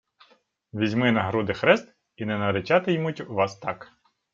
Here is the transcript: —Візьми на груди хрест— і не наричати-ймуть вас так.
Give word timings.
—Візьми 0.73 1.11
на 1.11 1.23
груди 1.23 1.53
хрест— 1.53 1.95
і 2.17 2.25
не 2.25 2.37
наричати-ймуть 2.37 3.21
вас 3.27 3.59
так. 3.59 3.91